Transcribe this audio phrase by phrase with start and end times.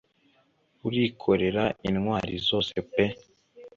[0.87, 3.05] urikorera intwari zose pe